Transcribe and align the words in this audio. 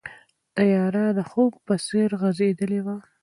تیاره 0.55 1.05
د 1.17 1.19
خوب 1.29 1.51
په 1.65 1.73
څېر 1.87 2.09
غځېدلې 2.21 2.79
وه. 2.85 2.97